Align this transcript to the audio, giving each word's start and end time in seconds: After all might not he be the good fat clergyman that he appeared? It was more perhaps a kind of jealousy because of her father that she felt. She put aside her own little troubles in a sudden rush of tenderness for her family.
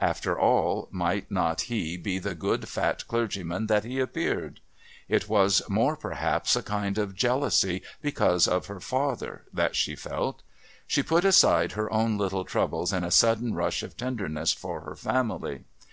After 0.00 0.36
all 0.36 0.88
might 0.90 1.30
not 1.30 1.60
he 1.60 1.96
be 1.96 2.18
the 2.18 2.34
good 2.34 2.68
fat 2.68 3.06
clergyman 3.06 3.68
that 3.68 3.84
he 3.84 4.00
appeared? 4.00 4.58
It 5.08 5.28
was 5.28 5.62
more 5.68 5.96
perhaps 5.96 6.56
a 6.56 6.62
kind 6.64 6.98
of 6.98 7.14
jealousy 7.14 7.82
because 8.02 8.48
of 8.48 8.66
her 8.66 8.80
father 8.80 9.44
that 9.52 9.76
she 9.76 9.94
felt. 9.94 10.42
She 10.88 11.04
put 11.04 11.24
aside 11.24 11.70
her 11.74 11.88
own 11.92 12.18
little 12.18 12.44
troubles 12.44 12.92
in 12.92 13.04
a 13.04 13.12
sudden 13.12 13.54
rush 13.54 13.84
of 13.84 13.96
tenderness 13.96 14.52
for 14.52 14.80
her 14.80 14.96
family. 14.96 15.62